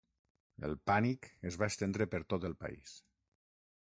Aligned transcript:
El 0.69 0.71
pànic 0.91 1.27
es 1.49 1.57
va 1.63 1.69
estendre 1.73 2.07
per 2.15 2.21
tot 2.35 2.47
el 2.51 2.57
país. 2.65 2.95